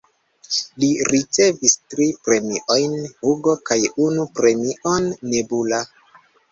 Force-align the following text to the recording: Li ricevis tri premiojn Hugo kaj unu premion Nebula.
Li 0.83 0.87
ricevis 1.09 1.75
tri 1.95 2.09
premiojn 2.29 2.97
Hugo 3.13 3.57
kaj 3.71 3.81
unu 4.09 4.27
premion 4.43 5.15
Nebula. 5.33 5.89